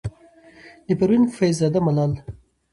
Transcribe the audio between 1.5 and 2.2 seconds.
زاده ملال،